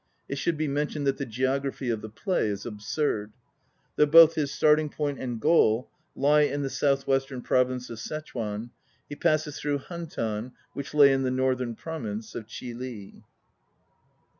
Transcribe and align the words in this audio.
It 0.27 0.39
should 0.39 0.57
be 0.57 0.67
men 0.67 0.87
tioned 0.87 1.05
that 1.05 1.17
the 1.17 1.27
geography 1.27 1.91
of 1.91 2.01
the 2.01 2.09
play 2.09 2.47
is 2.47 2.65
absurd. 2.65 3.33
Though 3.97 4.07
both 4.07 4.33
hi 4.33 4.45
tart 4.45 4.79
ing 4.79 4.89
point 4.89 5.19
and 5.19 5.39
goal 5.39 5.91
lie 6.15 6.41
in 6.41 6.63
the 6.63 6.71
south 6.71 7.05
western 7.05 7.43
province 7.43 7.87
of 7.91 7.99
Ssechuan, 7.99 8.71
he 9.07 9.15
passes 9.15 9.59
through 9.59 9.77
Hantan, 9.77 10.53
1 10.53 10.53
which 10.73 10.95
lay 10.95 11.11
in 11.13 11.21
the 11.21 11.29
northern 11.29 11.75
province 11.75 12.33
of 12.33 12.47
Chih 12.47 12.81
ii. 12.81 13.21